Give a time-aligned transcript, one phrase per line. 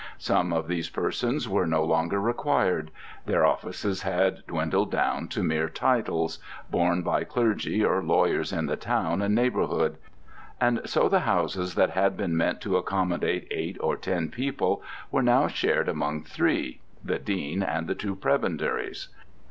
[0.17, 2.89] Some of these persons were no longer required:
[3.27, 6.39] their offices had dwindled down to mere titles,
[6.71, 9.97] borne by clergy or lawyers in the town and neighbourhood;
[10.59, 15.21] and so the houses that had been meant to accommodate eight or ten people were
[15.21, 19.09] now shared among three, the dean and the two prebendaries.